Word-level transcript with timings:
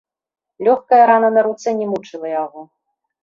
Лёгкая 0.67 1.01
рана 1.11 1.29
на 1.35 1.41
руцэ 1.47 1.69
не 1.81 1.85
мучыла 1.91 2.27
яго. 2.43 2.61